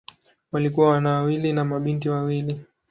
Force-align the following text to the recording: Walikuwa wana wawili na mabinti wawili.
Walikuwa 0.51 0.89
wana 0.89 1.09
wawili 1.09 1.53
na 1.53 1.65
mabinti 1.65 2.09
wawili. 2.09 2.65